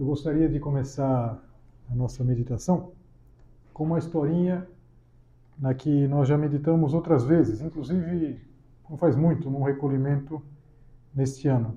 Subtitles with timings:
[0.00, 1.38] Eu gostaria de começar
[1.90, 2.92] a nossa meditação
[3.70, 4.66] com uma historinha
[5.58, 8.40] na que nós já meditamos outras vezes, inclusive
[8.88, 10.42] não faz muito, num recolhimento
[11.14, 11.76] neste ano.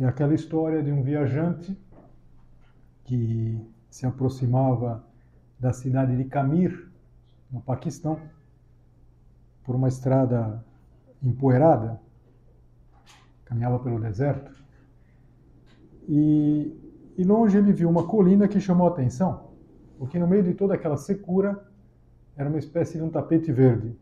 [0.00, 1.80] É aquela história de um viajante
[3.04, 5.06] que se aproximava
[5.60, 6.90] da cidade de Camir,
[7.52, 8.18] no Paquistão,
[9.62, 10.64] por uma estrada
[11.22, 12.00] empoeirada,
[13.44, 14.58] caminhava pelo deserto.
[16.08, 16.79] E,
[17.16, 19.50] e longe ele viu uma colina que chamou a atenção,
[19.98, 21.62] porque no meio de toda aquela secura
[22.36, 23.94] era uma espécie de um tapete verde.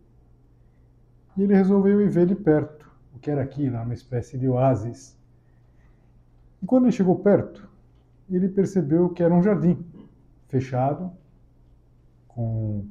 [1.37, 5.19] E ele resolveu ir ver de perto o que era aquilo, uma espécie de oásis.
[6.63, 7.69] E quando ele chegou perto,
[8.31, 9.85] ele percebeu que era um jardim
[10.49, 11.11] fechado,
[12.27, 12.87] com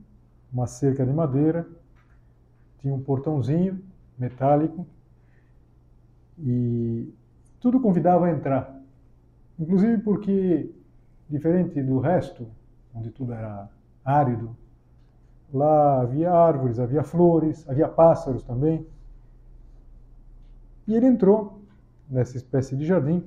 [0.51, 1.67] uma cerca de madeira,
[2.79, 3.81] tinha um portãozinho
[4.17, 4.87] metálico
[6.39, 7.13] e
[7.59, 8.76] tudo convidava a entrar.
[9.59, 10.71] Inclusive porque,
[11.29, 12.47] diferente do resto,
[12.93, 13.69] onde tudo era
[14.05, 14.55] árido,
[15.53, 18.85] lá havia árvores, havia flores, havia pássaros também.
[20.87, 21.61] E ele entrou
[22.09, 23.23] nessa espécie de jardim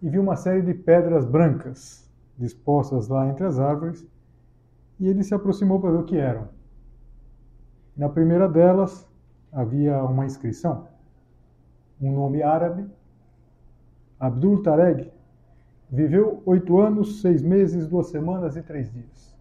[0.00, 2.08] e viu uma série de pedras brancas
[2.38, 4.06] dispostas lá entre as árvores
[4.98, 6.48] e ele se aproximou para ver o que eram.
[7.96, 9.06] Na primeira delas
[9.52, 10.86] havia uma inscrição,
[12.00, 12.86] um nome árabe,
[14.18, 15.10] Abdul Tareg,
[15.90, 19.36] Viveu oito anos, seis meses, duas semanas e três dias.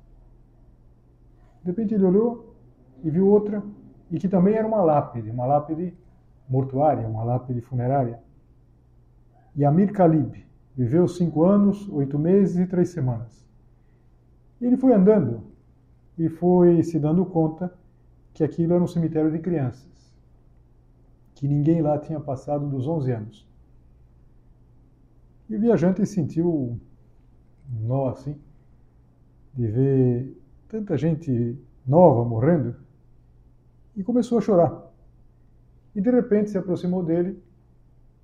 [1.63, 2.55] De repente ele olhou
[3.03, 3.63] e viu outra,
[4.11, 5.97] e que também era uma lápide, uma lápide
[6.47, 8.19] mortuária, uma lápide funerária.
[9.55, 10.45] E Amir Khalib
[10.75, 13.45] viveu cinco anos, oito meses e três semanas.
[14.61, 15.43] Ele foi andando
[16.17, 17.73] e foi se dando conta
[18.33, 20.13] que aquilo era um cemitério de crianças,
[21.33, 23.44] que ninguém lá tinha passado dos 11 anos.
[25.49, 26.79] E o viajante sentiu um
[27.81, 28.35] nó assim,
[29.53, 32.75] de ver tanta gente nova morrendo,
[33.95, 34.91] e começou a chorar.
[35.95, 37.41] E de repente se aproximou dele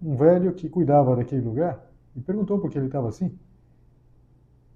[0.02, 1.80] um velho que cuidava daquele lugar
[2.16, 3.38] e perguntou por que ele estava assim.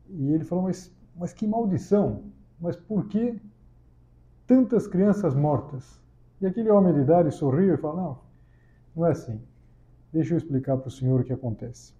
[0.09, 2.23] E ele falou: Mas, mas que maldição!
[2.59, 3.41] Mas por que
[4.47, 5.99] tantas crianças mortas?
[6.39, 8.19] E aquele homem de idade sorriu e falou: Não,
[8.95, 9.41] não é assim.
[10.13, 11.93] Deixa eu explicar para o senhor o que acontece.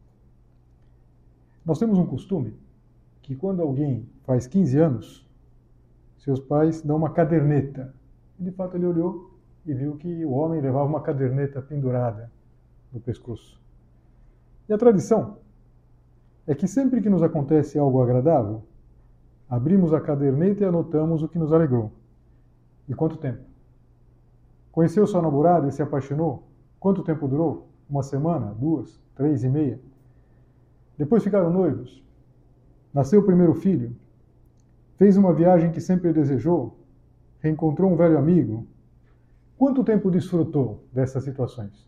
[1.66, 2.54] Nós temos um costume
[3.22, 5.28] que quando alguém faz 15 anos,
[6.18, 7.94] seus pais dão uma caderneta.
[8.40, 9.32] E de fato ele olhou
[9.66, 12.32] e viu que o homem levava uma caderneta pendurada
[12.94, 13.60] no pescoço.
[14.70, 15.38] E a tradição
[16.46, 18.64] é que sempre que nos acontece algo agradável,
[19.50, 21.92] abrimos a caderneta e anotamos o que nos alegrou.
[22.88, 23.44] E quanto tempo?
[24.72, 26.44] Conheceu sua namorada e se apaixonou?
[26.80, 27.68] Quanto tempo durou?
[27.90, 28.54] Uma semana?
[28.54, 29.00] Duas?
[29.16, 29.80] Três e meia?
[30.98, 32.04] Depois ficaram noivos.
[32.94, 33.96] Nasceu o primeiro filho.
[34.98, 36.78] Fez uma viagem que sempre desejou.
[37.40, 38.66] Reencontrou um velho amigo.
[39.58, 41.88] Quanto tempo desfrutou dessas situações?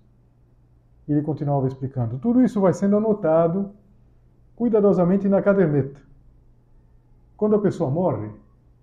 [1.08, 2.20] Ele continuava explicando.
[2.20, 3.72] Tudo isso vai sendo anotado
[4.56, 6.02] cuidadosamente na caderneta.
[7.38, 8.32] Quando a pessoa morre,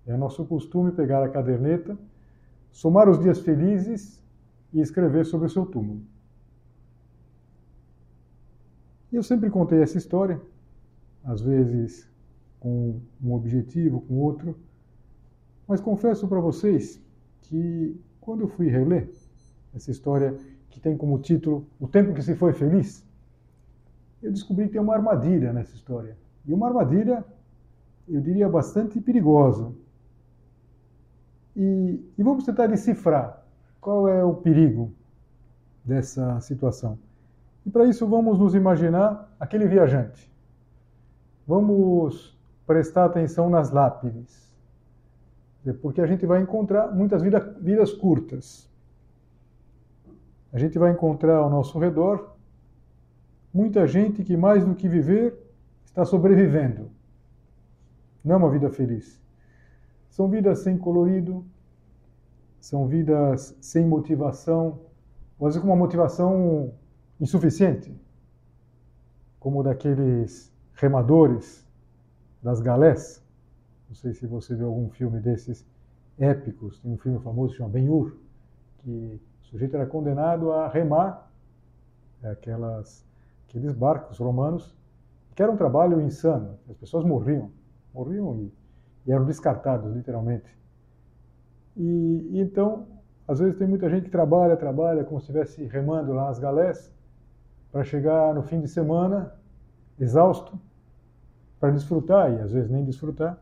[0.07, 1.97] é nosso costume pegar a caderneta,
[2.71, 4.23] somar os dias felizes
[4.73, 6.01] e escrever sobre o seu túmulo.
[9.11, 10.41] E eu sempre contei essa história,
[11.23, 12.09] às vezes
[12.59, 14.57] com um objetivo, com outro,
[15.67, 17.01] mas confesso para vocês
[17.41, 19.09] que quando eu fui reler
[19.73, 20.35] essa história
[20.69, 23.05] que tem como título O Tempo que se foi feliz,
[24.21, 26.17] eu descobri que tem uma armadilha nessa história.
[26.45, 27.23] E uma armadilha,
[28.07, 29.71] eu diria, bastante perigosa.
[31.55, 33.45] E, e vamos tentar decifrar
[33.79, 34.91] qual é o perigo
[35.83, 36.97] dessa situação.
[37.65, 40.31] E para isso vamos nos imaginar aquele viajante.
[41.47, 44.53] Vamos prestar atenção nas lápides.
[45.81, 48.69] Porque a gente vai encontrar muitas vidas, vidas curtas.
[50.53, 52.35] A gente vai encontrar ao nosso redor
[53.53, 55.35] muita gente que, mais do que viver,
[55.85, 56.91] está sobrevivendo.
[58.23, 59.19] Não é uma vida feliz.
[60.09, 61.43] São vidas sem colorido,
[62.59, 64.79] são vidas sem motivação,
[65.39, 66.73] vezes com uma motivação
[67.19, 67.95] insuficiente,
[69.39, 71.65] como daqueles remadores
[72.41, 73.23] das galés.
[73.87, 75.65] Não sei se você viu algum filme desses
[76.17, 76.79] épicos.
[76.79, 78.17] Tem um filme famoso que chama Ben-Hur,
[78.79, 81.31] que o sujeito era condenado a remar
[82.23, 83.05] aquelas,
[83.47, 84.75] aqueles barcos romanos,
[85.35, 86.57] que era um trabalho insano.
[86.69, 87.51] As pessoas morriam,
[87.93, 88.53] morriam e,
[89.05, 90.55] e eram descartados, literalmente.
[91.75, 92.87] E, e, então,
[93.27, 96.91] às vezes tem muita gente que trabalha, trabalha como se estivesse remando lá nas galés,
[97.75, 99.33] para chegar no fim de semana
[99.99, 100.57] exausto,
[101.59, 103.37] para desfrutar, e às vezes nem desfrutar,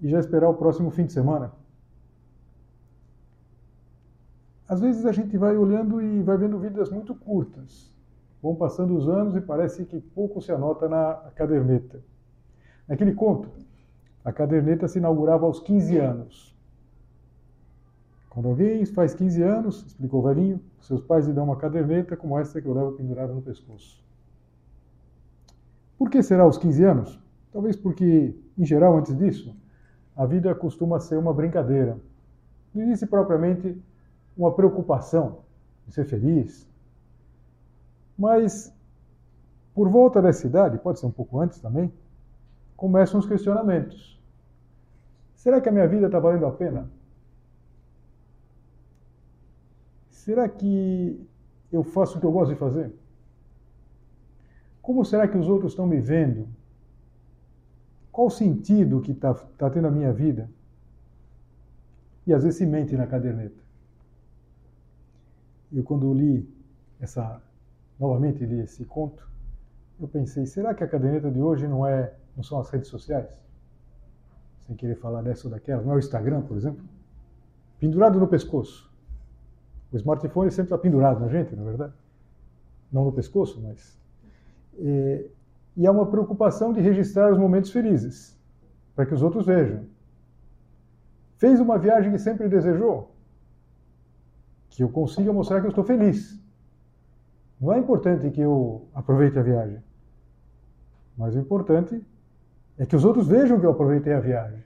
[0.00, 1.50] e já esperar o próximo fim de semana.
[4.68, 7.92] Às vezes a gente vai olhando e vai vendo vidas muito curtas.
[8.40, 12.00] Vão passando os anos e parece que pouco se anota na caderneta.
[12.86, 13.50] Naquele conto,
[14.24, 16.53] a caderneta se inaugurava aos 15 anos.
[18.34, 22.36] Quando alguém faz 15 anos, explicou o velhinho, seus pais lhe dão uma caderneta como
[22.36, 24.04] essa que eu levo pendurada no pescoço.
[25.96, 27.20] Por que será aos 15 anos?
[27.52, 29.56] Talvez porque, em geral, antes disso,
[30.16, 31.96] a vida costuma ser uma brincadeira.
[32.74, 33.80] Não existe propriamente
[34.36, 35.42] uma preocupação
[35.86, 36.68] de ser feliz.
[38.18, 38.76] Mas,
[39.72, 41.92] por volta dessa idade, pode ser um pouco antes também,
[42.76, 44.20] começam os questionamentos.
[45.36, 46.90] Será que a minha vida está valendo a pena?
[50.24, 51.28] Será que
[51.70, 52.90] eu faço o que eu gosto de fazer?
[54.80, 56.48] Como será que os outros estão me vendo?
[58.10, 60.48] Qual o sentido que está tá tendo a minha vida?
[62.26, 63.62] E às vezes se mente na caderneta.
[65.70, 66.48] Eu quando li
[66.98, 67.42] essa,
[68.00, 69.28] novamente li esse conto,
[70.00, 73.28] eu pensei, será que a caderneta de hoje não é, não são as redes sociais?
[74.60, 76.82] Sem querer falar dessa ou daquela, não é o Instagram, por exemplo?
[77.78, 78.93] Pendurado no pescoço.
[79.94, 81.92] O smartphone sempre está pendurado na gente, na é verdade.
[82.90, 83.96] Não no pescoço, mas.
[84.76, 85.30] E,
[85.76, 88.36] e há uma preocupação de registrar os momentos felizes,
[88.96, 89.84] para que os outros vejam.
[91.36, 93.14] Fez uma viagem que sempre desejou?
[94.68, 96.40] Que eu consiga mostrar que eu estou feliz.
[97.60, 99.80] Não é importante que eu aproveite a viagem.
[101.16, 102.04] Mas o importante
[102.76, 104.64] é que os outros vejam que eu aproveitei a viagem.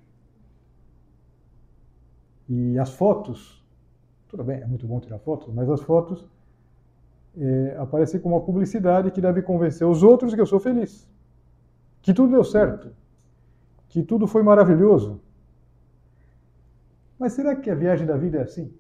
[2.49, 3.58] E as fotos
[4.29, 6.25] tudo bem, é muito bom tirar fotos, mas as fotos
[7.37, 11.09] é, aparecem como uma publicidade que deve convencer os outros que eu sou feliz,
[12.03, 12.91] que tudo deu certo,
[13.89, 15.21] que tudo foi maravilhoso.
[17.19, 18.73] Mas será que a viagem da vida é assim?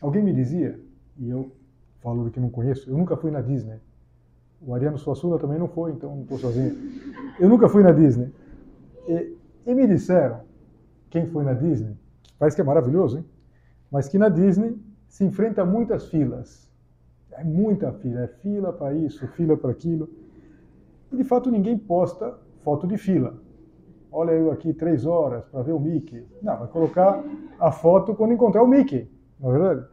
[0.00, 0.78] Alguém me dizia,
[1.18, 1.50] e eu
[2.00, 3.80] falo do que não conheço, eu nunca fui na Disney.
[4.60, 6.76] O Ariano Suassuna também não foi, então não estou sozinho.
[7.40, 8.32] Eu nunca fui na Disney.
[9.08, 9.36] E,
[9.66, 10.40] e me disseram,
[11.10, 11.96] quem foi na Disney,
[12.42, 13.24] Parece que é maravilhoso, hein?
[13.88, 16.68] Mas que na Disney se enfrenta muitas filas.
[17.30, 20.10] É muita fila, é fila para isso, fila para aquilo.
[21.12, 23.34] E de fato ninguém posta foto de fila.
[24.10, 26.26] Olha eu aqui três horas para ver o Mickey.
[26.42, 27.22] Não, vai colocar
[27.60, 29.08] a foto quando encontrar o Mickey,
[29.38, 29.86] não é verdade?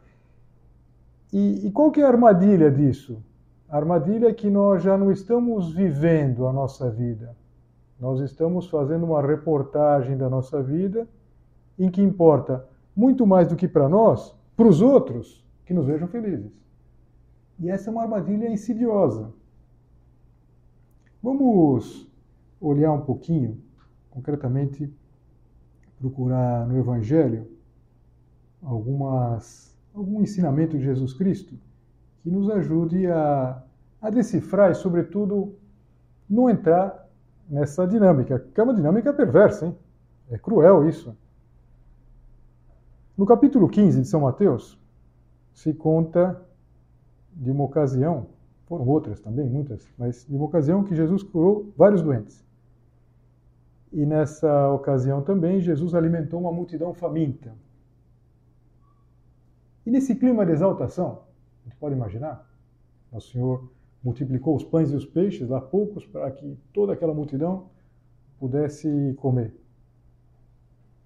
[1.31, 3.23] E, e qual que é a armadilha disso?
[3.69, 7.37] A armadilha é que nós já não estamos vivendo a nossa vida.
[7.99, 11.07] Nós estamos fazendo uma reportagem da nossa vida
[11.79, 16.07] em que importa muito mais do que para nós, para os outros, que nos vejam
[16.07, 16.51] felizes.
[17.59, 19.31] E essa é uma armadilha insidiosa.
[21.23, 22.09] Vamos
[22.59, 23.61] olhar um pouquinho,
[24.09, 24.93] concretamente,
[25.99, 27.47] procurar no Evangelho
[28.61, 31.55] algumas, algum ensinamento de Jesus Cristo
[32.21, 33.63] que nos ajude a,
[34.01, 35.55] a decifrar e, sobretudo,
[36.29, 37.07] não entrar
[37.49, 39.75] nessa dinâmica, que é uma dinâmica perversa, hein?
[40.29, 41.15] É cruel isso.
[43.19, 44.79] No capítulo 15 de São Mateus,
[45.53, 46.41] se conta
[47.33, 48.27] de uma ocasião,
[48.65, 52.41] foram outras também, muitas, mas de uma ocasião que Jesus curou vários doentes.
[53.91, 57.53] E nessa ocasião também Jesus alimentou uma multidão faminta.
[59.85, 61.23] E nesse clima de exaltação,
[61.59, 62.49] a gente pode imaginar,
[63.11, 63.69] o Senhor
[64.01, 67.67] multiplicou os pães e os peixes, lá poucos, para que toda aquela multidão
[68.39, 69.53] pudesse comer.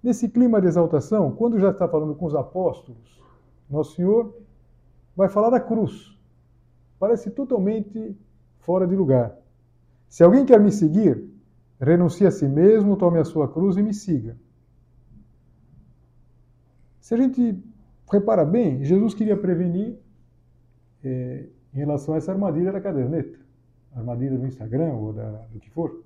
[0.04, 3.22] Nesse clima de exaltação, quando já está falando com os apóstolos,
[3.70, 4.36] Nosso Senhor
[5.16, 6.12] vai falar da cruz.
[7.00, 8.18] parece totalmente
[8.60, 9.36] fora de lugar.
[10.08, 11.30] Se alguém quer me seguir,
[11.80, 14.38] renuncie a si mesmo, tome a sua cruz e me siga.
[17.00, 17.62] Se a gente
[18.12, 19.98] repara bem, Jesus queria prevenir
[21.04, 23.38] é, em relação a essa armadilha da caderneta,
[23.94, 26.04] armadilha do Instagram ou da, do que for.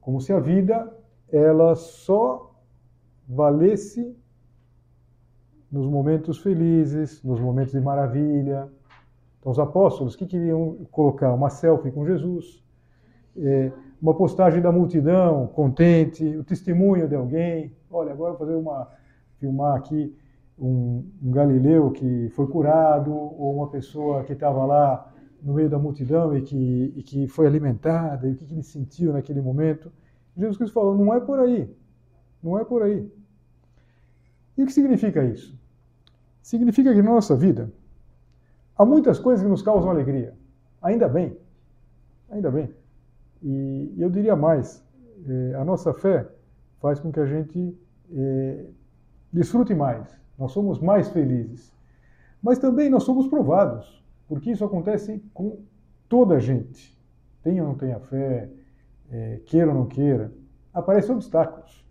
[0.00, 0.90] Como se a vida
[1.30, 2.51] ela só
[3.28, 4.14] valesse
[5.70, 8.68] nos momentos felizes, nos momentos de maravilha.
[9.40, 11.32] Então, os apóstolos, que queriam colocar?
[11.32, 12.62] Uma selfie com Jesus,
[13.36, 17.74] é, uma postagem da multidão, contente, o testemunho de alguém.
[17.90, 18.88] Olha, agora vou fazer uma,
[19.38, 20.14] filmar aqui
[20.58, 25.10] um, um galileu que foi curado, ou uma pessoa que estava lá
[25.42, 28.62] no meio da multidão e que, e que foi alimentada, e o que, que ele
[28.62, 29.90] sentiu naquele momento.
[30.36, 31.68] Jesus Cristo falou: não é por aí,
[32.42, 33.10] não é por aí.
[34.56, 35.58] E o que significa isso?
[36.42, 37.70] Significa que na nossa vida
[38.76, 40.34] há muitas coisas que nos causam alegria.
[40.82, 41.36] Ainda bem,
[42.30, 42.74] ainda bem.
[43.42, 44.84] E eu diria mais:
[45.26, 46.28] eh, a nossa fé
[46.80, 47.78] faz com que a gente
[48.12, 48.66] eh,
[49.32, 51.72] desfrute mais, nós somos mais felizes.
[52.42, 55.60] Mas também nós somos provados, porque isso acontece com
[56.08, 56.98] toda a gente.
[57.42, 58.50] Tenha ou não tenha fé,
[59.10, 60.32] é, queira ou não queira,
[60.74, 61.81] aparecem obstáculos.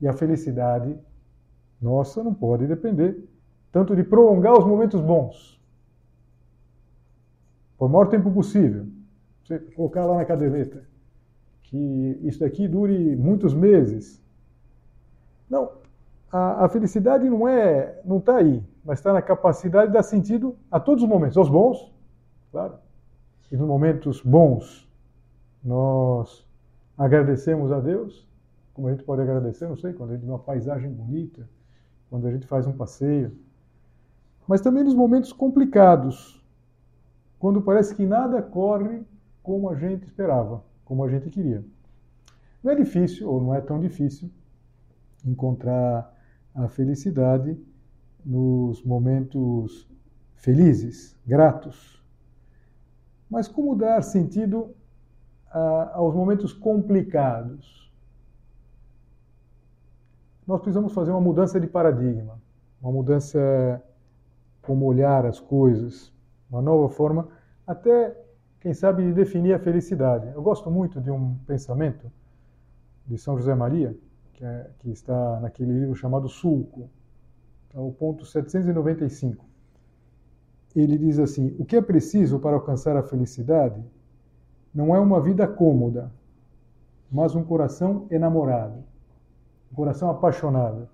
[0.00, 0.96] E a felicidade
[1.80, 3.28] nossa não pode depender
[3.72, 5.60] tanto de prolongar os momentos bons,
[7.78, 8.86] por maior tempo possível.
[9.44, 10.84] Você colocar lá na caderneta
[11.62, 14.20] que isso daqui dure muitos meses.
[15.48, 15.70] Não,
[16.30, 20.56] a, a felicidade não é, não está aí, mas está na capacidade de dar sentido
[20.70, 21.92] a todos os momentos, aos bons,
[22.50, 22.74] claro,
[23.50, 24.88] e nos momentos bons
[25.62, 26.46] nós
[26.96, 28.28] agradecemos a Deus,
[28.72, 31.48] como a gente pode agradecer, não sei, quando a gente vê uma paisagem bonita,
[32.08, 33.36] quando a gente faz um passeio,
[34.46, 36.44] mas também nos momentos complicados,
[37.38, 39.02] quando parece que nada corre
[39.42, 41.64] como a gente esperava, como a gente queria.
[42.62, 44.30] Não é difícil, ou não é tão difícil,
[45.24, 46.12] encontrar
[46.54, 47.58] a felicidade
[48.24, 49.88] nos momentos
[50.34, 52.02] felizes, gratos.
[53.30, 54.74] Mas como dar sentido
[55.50, 57.79] a, aos momentos complicados?
[60.50, 62.36] Nós precisamos fazer uma mudança de paradigma,
[62.82, 63.80] uma mudança
[64.60, 66.12] como olhar as coisas,
[66.50, 67.28] uma nova forma,
[67.64, 68.20] até,
[68.58, 70.26] quem sabe, de definir a felicidade.
[70.34, 72.10] Eu gosto muito de um pensamento
[73.06, 73.96] de São José Maria,
[74.32, 76.90] que, é, que está naquele livro chamado Sulco,
[77.72, 79.46] é o ponto 795.
[80.74, 83.80] Ele diz assim: O que é preciso para alcançar a felicidade
[84.74, 86.10] não é uma vida cômoda,
[87.08, 88.89] mas um coração enamorado,
[89.70, 90.88] um coração apaixonado.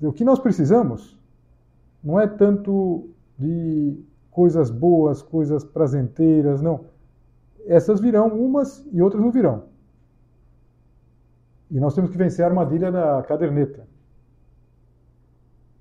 [0.00, 1.18] O que nós precisamos
[2.02, 4.00] não é tanto de
[4.30, 6.84] coisas boas, coisas prazenteiras, não.
[7.66, 9.64] Essas virão umas e outras não virão.
[11.70, 13.86] E nós temos que vencer a armadilha da caderneta.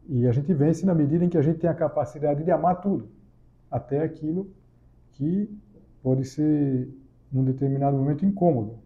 [0.09, 2.81] E a gente vence na medida em que a gente tem a capacidade de amar
[2.81, 3.09] tudo,
[3.69, 4.49] até aquilo
[5.13, 5.49] que
[6.01, 6.89] pode ser,
[7.31, 8.79] num determinado momento, incômodo.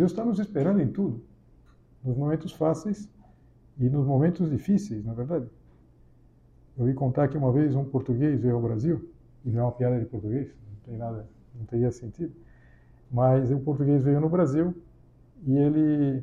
[0.00, 1.22] Deus está nos esperando em tudo,
[2.02, 3.08] nos momentos fáceis
[3.78, 5.46] e nos momentos difíceis, na é verdade.
[6.76, 9.10] Eu vi contar que uma vez um português veio ao Brasil,
[9.44, 12.32] e não é uma piada de português, não tem nada, não teria sentido
[13.10, 14.74] mas o português veio no Brasil
[15.44, 16.22] e ele,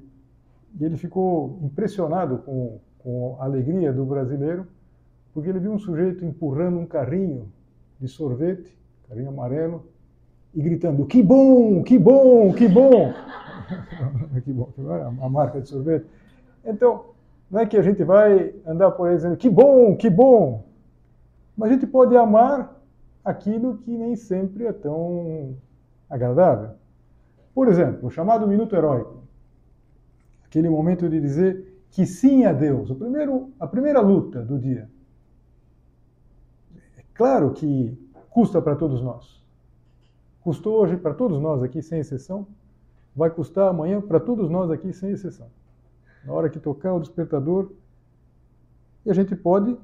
[0.80, 4.68] e ele ficou impressionado com, com a alegria do brasileiro,
[5.34, 7.52] porque ele viu um sujeito empurrando um carrinho
[8.00, 8.78] de sorvete,
[9.10, 9.86] carrinho amarelo,
[10.54, 13.14] e gritando: Que bom, que bom, que bom!
[14.44, 14.72] que bom,
[15.22, 16.06] a marca de sorvete.
[16.64, 17.06] Então,
[17.50, 20.66] não é que a gente vai andar por aí dizendo que bom, que bom,
[21.56, 22.76] mas a gente pode amar
[23.24, 25.56] aquilo que nem sempre é tão
[26.10, 26.72] agradável.
[27.54, 29.24] Por exemplo, o chamado minuto heróico.
[30.46, 34.90] Aquele momento de dizer que sim a Deus, o primeiro, a primeira luta do dia.
[36.98, 37.98] É claro que
[38.30, 39.44] custa para todos nós.
[40.42, 42.48] Custou hoje para todos nós aqui, sem exceção.
[43.18, 45.48] Vai custar amanhã para todos nós aqui, sem exceção.
[46.24, 47.72] Na hora que tocar o despertador,
[49.04, 49.76] e a gente pode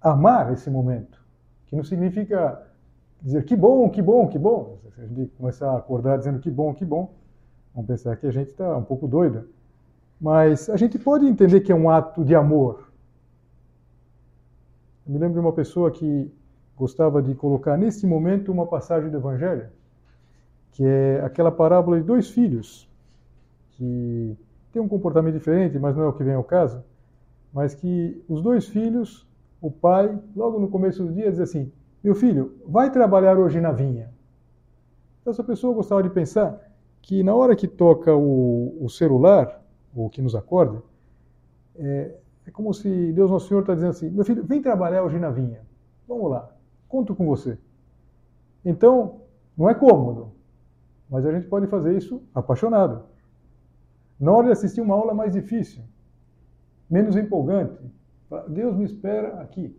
[0.00, 1.22] amar esse momento,
[1.66, 2.66] que não significa
[3.20, 4.78] dizer que bom, que bom, que bom.
[4.94, 7.12] Se a gente começar a acordar dizendo que bom, que bom,
[7.74, 9.46] vamos pensar que a gente está um pouco doida.
[10.18, 12.90] Mas a gente pode entender que é um ato de amor.
[15.06, 16.32] Eu me lembro de uma pessoa que
[16.74, 19.68] gostava de colocar nesse momento uma passagem do Evangelho,
[20.72, 22.88] que é aquela parábola de dois filhos,
[23.72, 24.36] que
[24.72, 26.82] tem um comportamento diferente, mas não é o que vem ao caso,
[27.52, 29.28] mas que os dois filhos
[29.60, 31.72] o pai, logo no começo do dia, diz assim:
[32.02, 34.10] Meu filho, vai trabalhar hoje na vinha.
[35.20, 36.60] Então, essa pessoa gostava de pensar
[37.02, 39.62] que na hora que toca o, o celular,
[39.94, 40.82] ou que nos acorda,
[41.76, 42.14] é,
[42.46, 45.30] é como se Deus Nosso Senhor está dizendo assim: Meu filho, vem trabalhar hoje na
[45.30, 45.60] vinha.
[46.06, 46.50] Vamos lá,
[46.88, 47.58] conto com você.
[48.64, 49.22] Então,
[49.56, 50.32] não é cômodo,
[51.10, 53.04] mas a gente pode fazer isso apaixonado.
[54.18, 55.82] Na hora de assistir uma aula mais difícil,
[56.90, 57.78] menos empolgante,
[58.48, 59.76] Deus me espera aqui.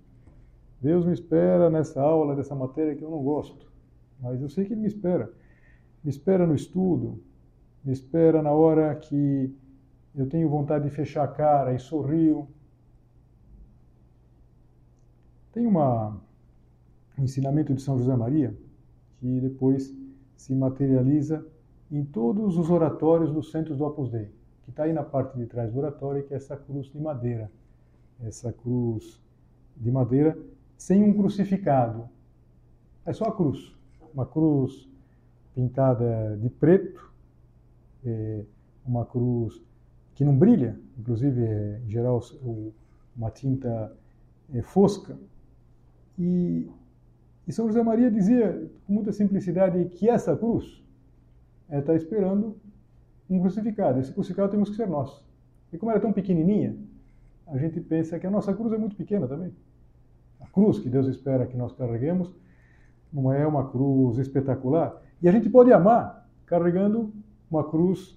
[0.81, 3.69] Deus me espera nessa aula, dessa matéria que eu não gosto.
[4.19, 5.31] Mas eu sei que Ele me espera.
[6.03, 7.21] Me espera no estudo,
[7.83, 9.53] me espera na hora que
[10.15, 12.47] eu tenho vontade de fechar a cara e sorrio.
[15.51, 16.17] Tem uma,
[17.17, 18.55] um ensinamento de São José Maria
[19.17, 19.93] que depois
[20.39, 21.45] se materializa
[21.91, 24.31] em todos os oratórios dos centros do Opus Dei,
[24.63, 27.51] que está aí na parte de trás do oratório, que é essa cruz de madeira.
[28.21, 29.21] Essa cruz
[29.75, 30.37] de madeira
[30.77, 32.07] sem um crucificado.
[33.05, 33.75] É só a cruz.
[34.13, 34.89] Uma cruz
[35.53, 37.11] pintada de preto,
[38.05, 38.45] é
[38.85, 39.61] uma cruz
[40.15, 42.21] que não brilha, inclusive é, em geral
[43.13, 43.93] uma tinta
[44.53, 45.19] é, fosca.
[46.17, 46.71] E,
[47.49, 50.85] e, São José Maria dizia com muita simplicidade que essa cruz
[51.67, 52.55] está esperando
[53.27, 53.99] um crucificado.
[53.99, 55.25] Esse crucificado temos que ser nós.
[55.73, 56.77] E como ela é tão pequenininha,
[57.47, 59.51] a gente pensa que a nossa cruz é muito pequena também.
[60.39, 62.31] A cruz que Deus espera que nós carreguemos
[63.11, 65.01] não é uma cruz espetacular.
[65.19, 67.11] E a gente pode amar carregando
[67.49, 68.15] uma cruz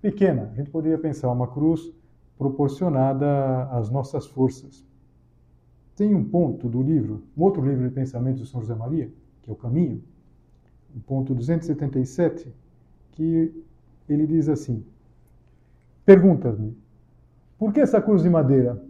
[0.00, 0.50] pequena.
[0.54, 1.92] A gente poderia pensar uma cruz
[2.38, 4.88] proporcionada às nossas forças.
[6.00, 9.50] Tem um ponto do livro, um outro livro de pensamentos de São José Maria, que
[9.50, 10.02] é o Caminho,
[10.96, 12.50] o ponto 277,
[13.12, 13.62] que
[14.08, 14.82] ele diz assim:
[16.06, 16.74] Perguntas-me,
[17.58, 18.82] por que essa cruz de madeira?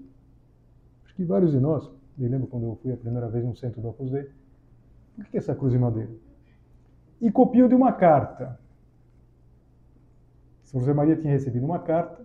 [1.05, 3.83] Acho que vários de nós, me lembro quando eu fui a primeira vez no centro
[3.83, 4.13] do Opus
[5.17, 6.13] por que essa cruz de madeira?
[7.21, 8.57] E copio de uma carta.
[10.63, 12.25] São José Maria tinha recebido uma carta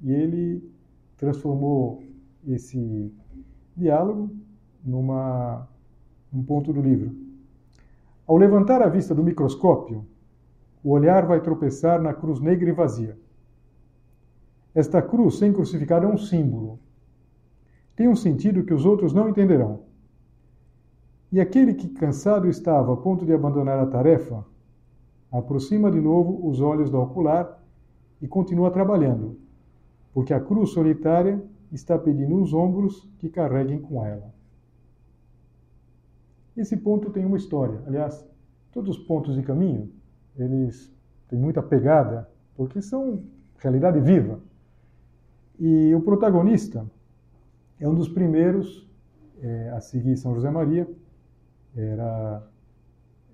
[0.00, 0.72] e ele
[1.18, 2.02] transformou
[2.46, 3.12] esse
[3.76, 4.30] diálogo
[4.84, 5.68] numa
[6.32, 7.14] um ponto do livro.
[8.26, 10.04] Ao levantar a vista do microscópio,
[10.82, 13.16] o olhar vai tropeçar na cruz negra e vazia.
[14.74, 16.78] Esta cruz sem crucificado é um símbolo.
[17.94, 19.82] Tem um sentido que os outros não entenderão.
[21.30, 24.44] E aquele que cansado estava a ponto de abandonar a tarefa,
[25.30, 27.60] aproxima de novo os olhos do ocular
[28.20, 29.38] e continua trabalhando,
[30.12, 31.42] porque a cruz solitária
[31.74, 34.32] está pedindo os ombros que carreguem com ela.
[36.56, 37.82] Esse ponto tem uma história.
[37.86, 38.24] Aliás,
[38.72, 39.90] todos os pontos de caminho,
[40.36, 40.92] eles
[41.28, 43.24] têm muita pegada, porque são
[43.58, 44.40] realidade viva.
[45.58, 46.86] E o protagonista
[47.80, 48.88] é um dos primeiros
[49.42, 50.88] é, a seguir São José Maria,
[51.76, 52.48] era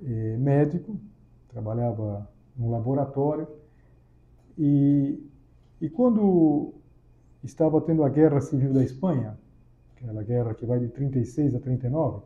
[0.03, 0.99] é, médico,
[1.49, 2.27] trabalhava
[2.57, 3.47] no laboratório,
[4.57, 5.23] e,
[5.81, 6.80] e quando
[7.43, 9.39] estava tendo a Guerra Civil da Espanha,
[9.97, 12.23] aquela guerra que vai de 36 a 39,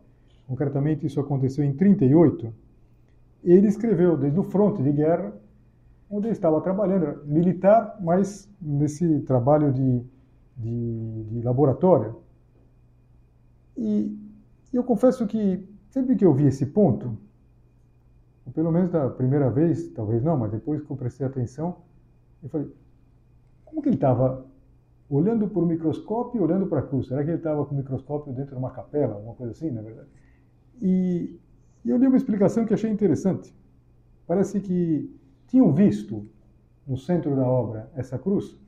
[0.47, 2.53] concretamente isso aconteceu em 38,
[3.43, 5.33] ele escreveu desde o fronte de guerra,
[6.11, 10.03] onde ele estava trabalhando, militar, mas nesse trabalho de,
[10.57, 12.17] de, de laboratório.
[13.77, 14.17] E
[14.73, 17.17] eu confesso que Sempre que eu vi esse ponto,
[18.45, 21.77] ou pelo menos da primeira vez, talvez não, mas depois que eu prestei atenção,
[22.43, 22.69] eu falei,
[23.65, 24.45] como que ele estava
[25.09, 27.09] olhando por microscópio e olhando para a cruz?
[27.09, 29.83] Será que ele estava com o microscópio dentro de uma capela, alguma coisa assim, na
[29.83, 30.09] verdade?
[30.81, 31.39] E,
[31.85, 33.55] e eu li uma explicação que achei interessante.
[34.27, 35.15] Parece que
[35.47, 36.27] tinham visto
[36.87, 38.59] no centro da obra essa cruz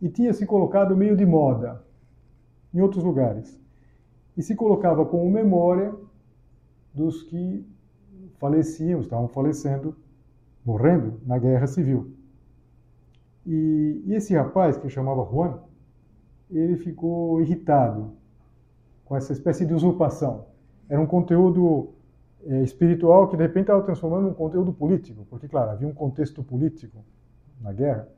[0.00, 1.84] e tinha se colocado meio de moda
[2.72, 3.60] em outros lugares.
[4.36, 5.94] E se colocava como memória
[6.94, 7.66] dos que
[8.38, 9.94] faleciam, estavam falecendo,
[10.64, 12.16] morrendo na guerra civil.
[13.46, 15.58] E, e esse rapaz, que chamava Juan,
[16.50, 18.12] ele ficou irritado
[19.04, 20.46] com essa espécie de usurpação.
[20.88, 21.90] Era um conteúdo
[22.44, 25.94] é, espiritual que de repente estava transformando em um conteúdo político, porque, claro, havia um
[25.94, 27.04] contexto político
[27.60, 28.08] na guerra.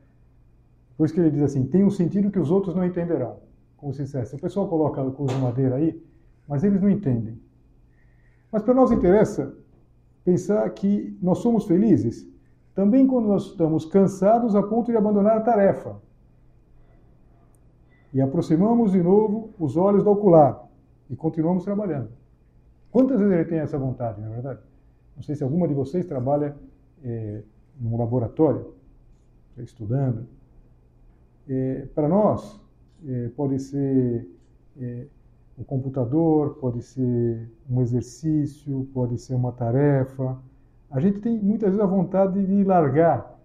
[0.96, 3.38] Por isso que ele diz assim: tem um sentido que os outros não entenderão.
[3.76, 6.00] Como se dissesse, o pessoal coloca a cruz de madeira aí,
[6.46, 7.40] mas eles não entendem.
[8.50, 9.54] Mas para nós interessa
[10.24, 12.28] pensar que nós somos felizes
[12.74, 15.96] também quando nós estamos cansados a ponto de abandonar a tarefa.
[18.12, 20.68] E aproximamos de novo os olhos do ocular
[21.08, 22.10] e continuamos trabalhando.
[22.90, 24.60] Quantas vezes ele tem essa vontade, não é verdade?
[25.16, 26.54] Não sei se alguma de vocês trabalha
[27.02, 27.42] é,
[27.80, 28.74] num laboratório,
[29.58, 30.26] estudando.
[31.48, 32.60] É, para nós,
[33.06, 34.28] é, pode ser
[35.56, 40.38] o computador, pode ser um exercício, pode ser uma tarefa.
[40.92, 43.38] A gente tem muitas vezes a vontade de largar,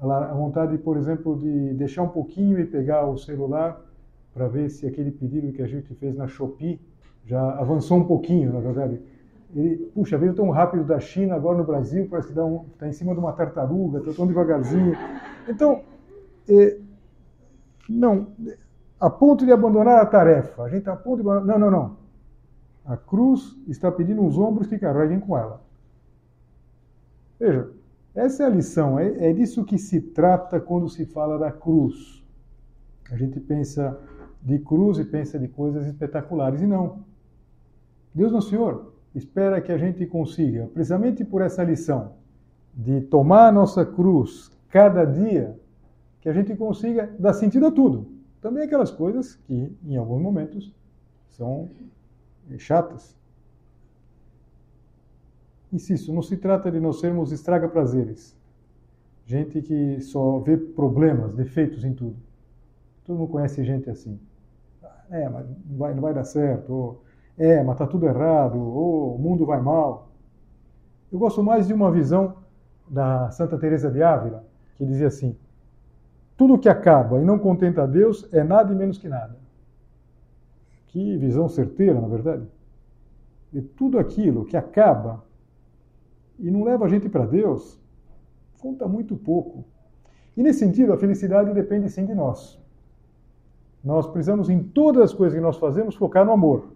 [0.00, 3.80] a vontade, por exemplo, de deixar um pouquinho e pegar o celular
[4.34, 6.80] para ver se aquele pedido que a gente fez na Shopee
[7.24, 9.00] já avançou um pouquinho, na verdade.
[9.54, 12.88] Ele, puxa, veio tão rápido da China, agora no Brasil, parece que está um, tá
[12.88, 14.94] em cima de uma tartaruga, está tão devagarzinho.
[15.48, 15.82] Então,
[16.48, 16.78] é,
[17.88, 18.26] não,
[18.98, 20.64] a ponto de abandonar a tarefa.
[20.64, 21.58] A gente está a ponto de abandonar.
[21.58, 21.96] Não, não, não.
[22.84, 25.67] A cruz está pedindo os ombros que carreguem com ela.
[27.38, 27.70] Veja,
[28.14, 28.98] essa é a lição.
[28.98, 32.24] É, é disso que se trata quando se fala da cruz.
[33.10, 33.98] A gente pensa
[34.42, 36.60] de cruz e pensa de coisas espetaculares.
[36.60, 37.04] E não.
[38.14, 42.12] Deus Nosso Senhor espera que a gente consiga, precisamente por essa lição,
[42.74, 45.58] de tomar a nossa cruz cada dia,
[46.20, 48.06] que a gente consiga dar sentido a tudo.
[48.40, 50.72] Também aquelas coisas que, em alguns momentos,
[51.30, 51.70] são
[52.58, 53.16] chatas.
[55.72, 58.36] Insisto, não se trata de nós sermos estraga-prazeres.
[59.26, 62.16] Gente que só vê problemas, defeitos em tudo.
[63.04, 64.18] Todo mundo conhece gente assim.
[65.10, 66.72] É, mas não vai, não vai dar certo.
[66.72, 67.02] Ou,
[67.36, 68.58] é, mas está tudo errado.
[68.58, 70.10] Ou o mundo vai mal.
[71.12, 72.36] Eu gosto mais de uma visão
[72.88, 74.44] da Santa Teresa de Ávila,
[74.76, 75.36] que dizia assim:
[76.36, 79.36] tudo que acaba e não contenta a Deus é nada e menos que nada.
[80.86, 82.46] Que visão certeira, na verdade.
[83.52, 85.24] E tudo aquilo que acaba
[86.38, 87.78] e não leva a gente para Deus,
[88.58, 89.64] conta muito pouco.
[90.36, 92.58] E nesse sentido, a felicidade depende sim de nós.
[93.82, 96.72] Nós precisamos, em todas as coisas que nós fazemos, focar no amor,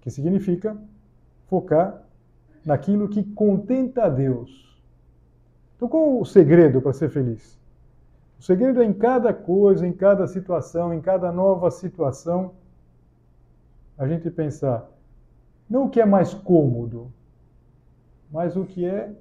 [0.00, 0.76] que significa
[1.46, 2.02] focar
[2.64, 4.78] naquilo que contenta a Deus.
[5.76, 7.58] Então, qual o segredo para ser feliz?
[8.38, 12.52] O segredo é em cada coisa, em cada situação, em cada nova situação,
[13.96, 14.88] a gente pensar
[15.68, 17.10] não o que é mais cômodo,
[18.34, 19.14] mas o que é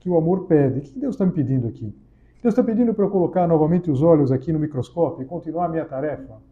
[0.00, 0.80] que o amor pede.
[0.80, 1.94] O que Deus está me pedindo aqui?
[2.42, 5.68] Deus está pedindo para eu colocar novamente os olhos aqui no microscópio e continuar a
[5.68, 6.42] minha tarefa.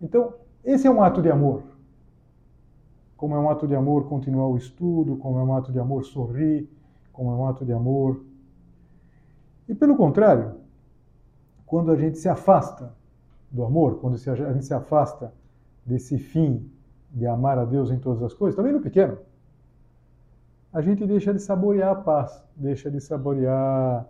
[0.00, 0.32] Então,
[0.64, 1.62] esse é um ato de amor.
[3.18, 6.04] Como é um ato de amor continuar o estudo, como é um ato de amor
[6.06, 6.66] sorrir,
[7.12, 8.24] como é um ato de amor.
[9.68, 10.54] E pelo contrário,
[11.66, 12.94] quando a gente se afasta
[13.50, 15.34] do amor, quando a gente se afasta
[15.84, 16.66] desse fim
[17.10, 19.18] de amar a Deus em todas as coisas, também no pequeno,
[20.72, 24.06] a gente deixa de saborear a paz, deixa de saborear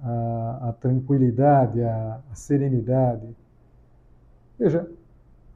[0.00, 3.34] a, a tranquilidade, a, a serenidade.
[4.58, 4.88] Veja,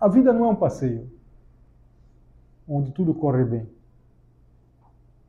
[0.01, 1.11] a vida não é um passeio
[2.67, 3.69] onde tudo corre bem.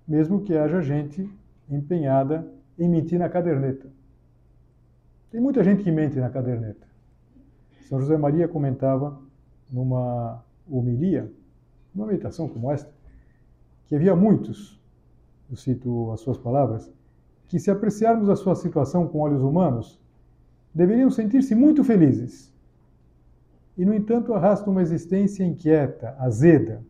[0.07, 1.29] Mesmo que haja gente
[1.69, 2.47] empenhada
[2.79, 3.87] em mentir na caderneta.
[5.29, 6.87] Tem muita gente que mente na caderneta.
[7.81, 9.19] São José Maria comentava
[9.69, 11.31] numa homilia,
[11.93, 12.89] numa meditação como esta,
[13.85, 14.76] que havia muitos,
[15.49, 16.91] eu cito as suas palavras,
[17.47, 19.99] que se apreciarmos a sua situação com olhos humanos,
[20.73, 22.53] deveriam sentir-se muito felizes.
[23.77, 26.83] E, no entanto, arrastam uma existência inquieta, azeda.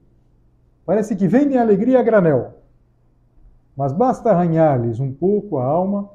[0.85, 2.55] Parece que vendem alegria a granel.
[3.75, 6.09] Mas basta arranhar-lhes um pouco a alma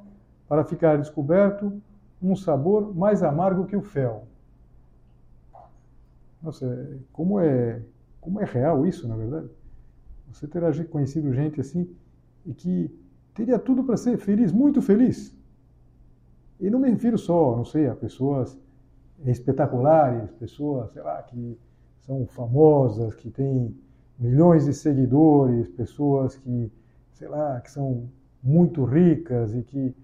[0.49, 1.81] para ficar descoberto
[2.21, 4.25] um sabor mais amargo que o fel.
[6.43, 7.81] Nossa, como é,
[8.21, 9.49] como é real isso, na verdade?
[10.33, 11.89] Você terá conhecido gente assim
[12.47, 12.91] e que
[13.35, 15.37] teria tudo para ser feliz, muito feliz.
[16.61, 18.59] E não me refiro só, não sei, a pessoas
[19.25, 21.59] espetaculares, pessoas, sei lá, que
[22.01, 23.75] são famosas, que têm
[24.19, 26.71] milhões de seguidores, pessoas que,
[27.13, 28.09] sei lá, que são
[28.43, 29.95] muito ricas e que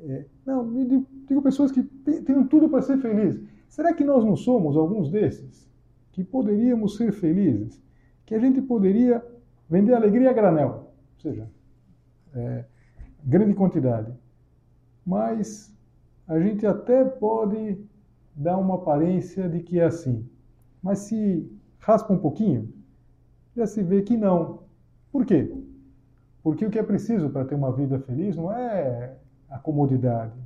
[0.00, 3.42] é, não, digo, digo, pessoas que têm tudo para ser felizes.
[3.68, 5.68] Será que nós não somos alguns desses
[6.12, 7.82] que poderíamos ser felizes?
[8.24, 9.24] Que a gente poderia
[9.68, 11.48] vender alegria a granel, ou seja,
[12.36, 12.64] é,
[13.24, 14.12] grande quantidade.
[15.04, 15.74] Mas
[16.26, 17.78] a gente até pode
[18.34, 20.28] dar uma aparência de que é assim.
[20.82, 22.72] Mas se raspa um pouquinho,
[23.56, 24.64] já se vê que não.
[25.10, 25.52] Por quê?
[26.42, 29.16] Porque o que é preciso para ter uma vida feliz não é
[29.48, 30.38] a comodidade.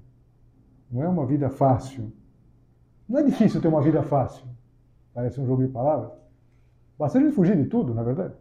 [0.90, 2.12] Não é uma vida fácil.
[3.08, 4.46] Não é difícil ter uma vida fácil.
[5.12, 6.12] Parece um jogo de palavras.
[6.98, 8.34] Basta a gente fugir de tudo, na verdade.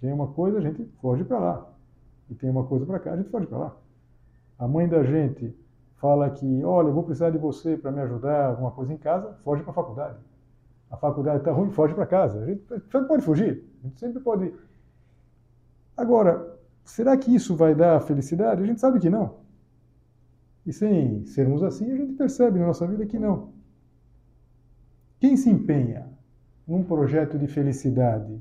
[0.00, 1.75] Tem uma coisa, a gente foge para lá.
[2.30, 3.76] E tem uma coisa para cá, a gente foge para lá.
[4.58, 5.54] A mãe da gente
[5.96, 9.34] fala que, olha, eu vou precisar de você para me ajudar alguma coisa em casa,
[9.44, 10.18] foge para a faculdade.
[10.90, 12.42] A faculdade está ruim, foge para casa.
[12.42, 12.62] A gente
[13.08, 13.64] pode fugir.
[13.82, 14.54] A gente sempre pode.
[15.96, 18.62] Agora, será que isso vai dar felicidade?
[18.62, 19.38] A gente sabe que não.
[20.64, 23.52] E sem sermos assim, a gente percebe na nossa vida que não.
[25.18, 26.08] Quem se empenha
[26.66, 28.40] num projeto de felicidade,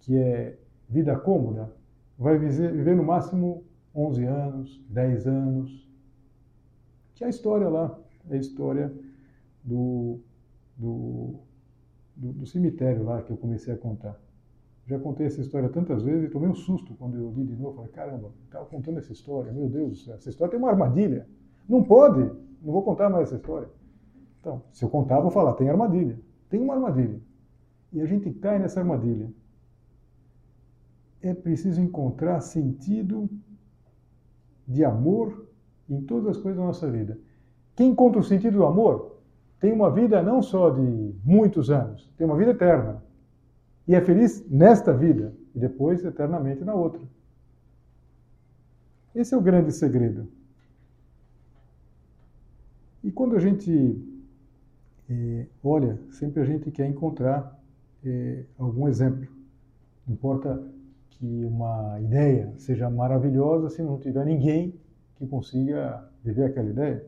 [0.00, 0.58] que é
[0.88, 1.72] vida cômoda,
[2.18, 5.90] vai viver no máximo 11 anos, 10 anos.
[7.14, 7.98] Que é a história lá,
[8.28, 8.92] é a história
[9.62, 10.20] do,
[10.76, 11.40] do,
[12.16, 14.20] do, do cemitério lá que eu comecei a contar.
[14.86, 17.76] Já contei essa história tantas vezes e tomei um susto quando eu li de novo.
[17.76, 21.26] Falei, caramba, estava contando essa história, meu Deus, essa história tem uma armadilha.
[21.66, 22.20] Não pode,
[22.62, 23.68] não vou contar mais essa história.
[24.40, 26.20] Então, se eu contar, vou falar, tem armadilha.
[26.50, 27.18] Tem uma armadilha.
[27.92, 29.32] E a gente cai nessa armadilha.
[31.24, 33.30] É preciso encontrar sentido
[34.68, 35.48] de amor
[35.88, 37.18] em todas as coisas da nossa vida.
[37.74, 39.22] Quem encontra o sentido do amor
[39.58, 43.02] tem uma vida não só de muitos anos, tem uma vida eterna.
[43.88, 47.00] E é feliz nesta vida e depois eternamente na outra.
[49.14, 50.28] Esse é o grande segredo.
[53.02, 53.98] E quando a gente
[55.08, 57.58] é, olha, sempre a gente quer encontrar
[58.04, 59.26] é, algum exemplo.
[60.06, 60.62] Não importa
[61.24, 64.78] que uma ideia seja maravilhosa se não tiver ninguém
[65.16, 67.06] que consiga viver aquela ideia.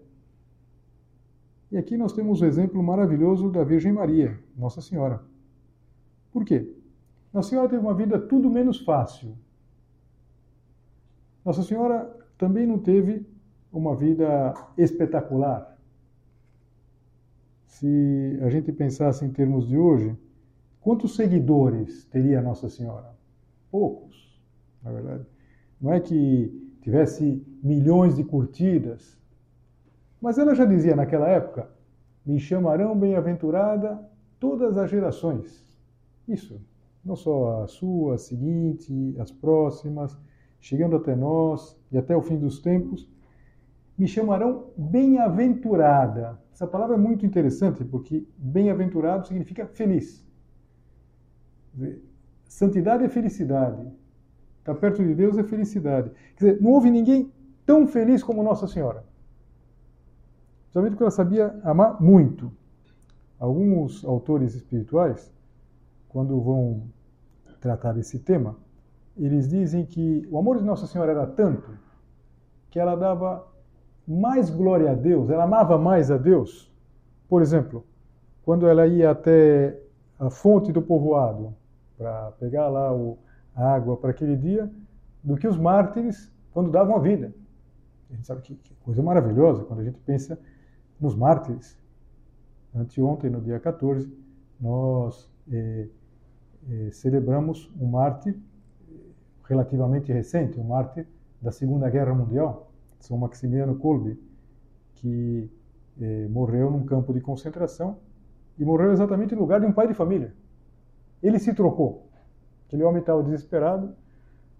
[1.70, 5.20] E aqui nós temos o exemplo maravilhoso da Virgem Maria, Nossa Senhora.
[6.32, 6.74] Por quê?
[7.30, 9.36] Nossa Senhora teve uma vida tudo menos fácil.
[11.44, 13.26] Nossa Senhora também não teve
[13.70, 15.76] uma vida espetacular.
[17.66, 20.16] Se a gente pensasse em termos de hoje,
[20.80, 23.15] quantos seguidores teria Nossa Senhora?
[23.76, 24.40] Poucos,
[24.82, 25.26] na verdade.
[25.78, 29.20] Não é que tivesse milhões de curtidas,
[30.18, 31.68] mas ela já dizia naquela época:
[32.24, 34.02] me chamarão bem-aventurada
[34.40, 35.62] todas as gerações.
[36.26, 36.58] Isso,
[37.04, 40.18] não só a sua, a seguinte, as próximas,
[40.58, 43.06] chegando até nós e até o fim dos tempos,
[43.98, 46.40] me chamarão bem-aventurada.
[46.50, 50.26] Essa palavra é muito interessante porque bem-aventurado significa feliz.
[52.48, 53.86] Santidade é felicidade.
[54.58, 56.10] Estar perto de Deus é felicidade.
[56.36, 57.32] Quer dizer, não houve ninguém
[57.64, 59.04] tão feliz como Nossa Senhora.
[60.62, 62.52] Principalmente porque ela sabia amar muito.
[63.38, 65.32] Alguns autores espirituais,
[66.08, 66.82] quando vão
[67.60, 68.56] tratar desse tema,
[69.16, 71.70] eles dizem que o amor de Nossa Senhora era tanto
[72.70, 73.46] que ela dava
[74.06, 76.70] mais glória a Deus, ela amava mais a Deus.
[77.28, 77.84] Por exemplo,
[78.42, 79.78] quando ela ia até
[80.18, 81.54] a fonte do povoado
[81.96, 83.18] para pegar lá o,
[83.54, 84.70] a água para aquele dia,
[85.22, 87.34] do que os mártires quando davam a vida.
[88.10, 90.38] A gente sabe que, que coisa maravilhosa quando a gente pensa
[91.00, 91.76] nos mártires.
[92.74, 94.12] Anteontem, no dia 14,
[94.60, 95.88] nós eh,
[96.70, 98.38] eh, celebramos um mártir
[99.44, 101.06] relativamente recente, um mártir
[101.40, 104.20] da Segunda Guerra Mundial, São Maximiliano Kolbe,
[104.94, 105.50] que
[106.00, 107.98] eh, morreu num campo de concentração
[108.58, 110.34] e morreu exatamente no lugar de um pai de família.
[111.22, 112.08] Ele se trocou.
[112.66, 113.94] Aquele homem estava desesperado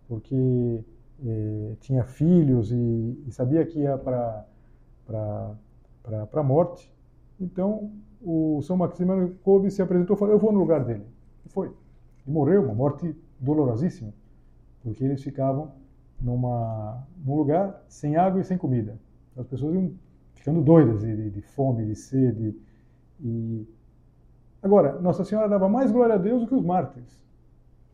[0.08, 0.84] porque
[1.80, 4.46] tinha filhos e, e sabia que ia para
[6.32, 6.92] a morte.
[7.40, 7.90] Então,
[8.22, 11.04] o São Maximiliano Kolbe se apresentou e falou: Eu vou no lugar dele.
[11.44, 11.72] E foi.
[12.26, 14.12] E morreu, uma morte dolorosíssima,
[14.82, 15.72] porque eles ficavam
[16.20, 18.98] numa, num lugar sem água e sem comida.
[19.36, 19.92] As pessoas iam
[20.34, 22.56] ficando doidas de, de fome, de sede.
[23.20, 23.66] E...
[24.62, 27.24] Agora, Nossa Senhora dava mais glória a Deus do que os mártires.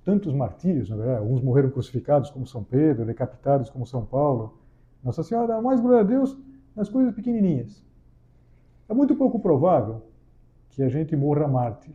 [0.05, 1.19] Tantos martírios, na verdade.
[1.19, 4.59] Alguns morreram crucificados, como São Pedro, decapitados, como São Paulo.
[5.03, 6.37] Nossa Senhora dava mais glória a Deus
[6.75, 7.85] nas coisas pequenininhas.
[8.89, 10.03] É muito pouco provável
[10.71, 11.95] que a gente morra mártir.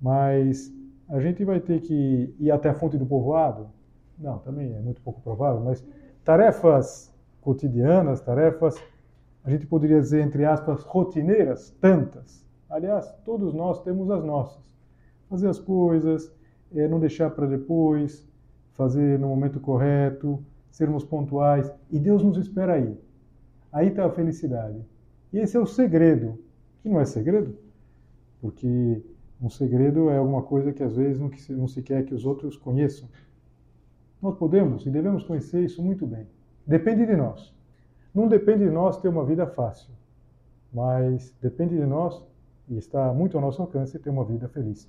[0.00, 0.72] Mas
[1.08, 3.68] a gente vai ter que ir até a fonte do povoado?
[4.18, 5.84] Não, também é muito pouco provável, mas
[6.24, 8.82] tarefas cotidianas, tarefas,
[9.42, 12.44] a gente poderia dizer, entre aspas, rotineiras, tantas.
[12.70, 14.62] Aliás, todos nós temos as nossas.
[15.28, 16.32] Fazer as coisas,
[16.72, 18.26] é, não deixar para depois,
[18.74, 21.70] fazer no momento correto, sermos pontuais.
[21.90, 22.96] E Deus nos espera aí.
[23.72, 24.80] Aí está a felicidade.
[25.32, 26.38] E esse é o segredo,
[26.80, 27.56] que não é segredo,
[28.40, 29.02] porque
[29.40, 32.56] um segredo é alguma coisa que às vezes não, não se quer que os outros
[32.56, 33.08] conheçam.
[34.22, 36.26] Nós podemos e devemos conhecer isso muito bem.
[36.66, 37.52] Depende de nós.
[38.14, 39.92] Não depende de nós ter uma vida fácil,
[40.72, 42.22] mas depende de nós
[42.70, 44.88] e está muito ao nosso alcance ter uma vida feliz.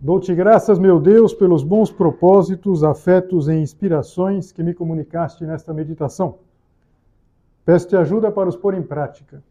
[0.00, 6.36] Dou-te graças, meu Deus, pelos bons propósitos, afetos e inspirações que me comunicaste nesta meditação.
[7.64, 9.42] Peço-te ajuda para os pôr em prática.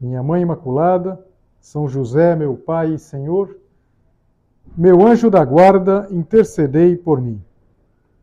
[0.00, 1.18] Minha Mãe Imaculada,
[1.60, 3.56] São José, meu Pai e Senhor,
[4.76, 7.42] meu anjo da guarda, intercedei por mim.